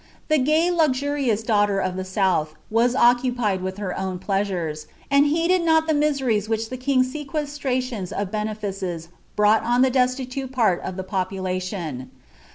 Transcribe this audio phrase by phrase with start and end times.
[0.29, 5.61] The gay, luxurious daughter of the South was occupied wiili her own plfa«ui«, and heeded
[5.61, 10.97] not the miseries which the king's aequeslniions of limericM brought on the destitute part of
[10.97, 12.09] the population.